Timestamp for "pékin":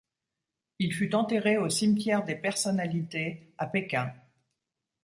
3.67-4.11